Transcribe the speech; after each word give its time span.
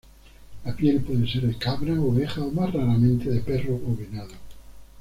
La 0.65 0.71
piel 0.75 1.01
puede 1.01 1.31
ser 1.31 1.43
de 1.45 1.59
cabra, 1.59 1.93
oveja 2.01 2.41
o 2.43 2.49
más 2.49 2.73
raramente 2.73 3.29
de 3.29 3.39
perro 3.41 3.75
o 3.85 3.95
venado. 3.95 4.33